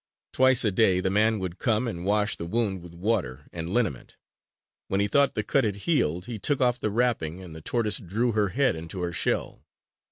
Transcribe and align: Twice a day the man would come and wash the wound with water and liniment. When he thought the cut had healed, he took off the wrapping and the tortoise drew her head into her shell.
Twice 0.33 0.65
a 0.65 0.71
day 0.71 0.99
the 0.99 1.11
man 1.11 1.37
would 1.37 1.59
come 1.59 1.87
and 1.87 2.03
wash 2.03 2.35
the 2.35 2.47
wound 2.47 2.81
with 2.81 2.95
water 2.95 3.45
and 3.53 3.69
liniment. 3.69 4.17
When 4.87 4.99
he 4.99 5.07
thought 5.07 5.35
the 5.35 5.43
cut 5.43 5.63
had 5.63 5.75
healed, 5.85 6.25
he 6.25 6.39
took 6.39 6.59
off 6.59 6.79
the 6.79 6.89
wrapping 6.89 7.39
and 7.39 7.53
the 7.55 7.61
tortoise 7.61 7.99
drew 7.99 8.31
her 8.31 8.47
head 8.47 8.75
into 8.75 9.01
her 9.01 9.13
shell. 9.13 9.63